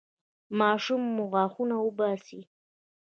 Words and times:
ماشوم 0.59 1.01
مو 1.15 1.23
غاښونه 1.33 1.75
وباسي؟ 1.81 2.41